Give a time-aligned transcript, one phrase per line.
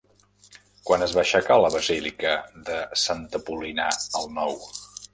[0.89, 2.33] Quan es va aixecar la basílica
[2.71, 3.91] de Sant Apol·linar
[4.23, 4.61] el Nou?